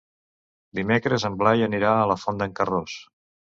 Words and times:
Dimecres 0.79 1.27
en 1.29 1.37
Blai 1.43 1.63
anirà 1.67 1.93
a 1.99 2.09
la 2.15 2.19
Font 2.25 2.43
d'en 2.43 2.59
Carròs. 2.63 2.99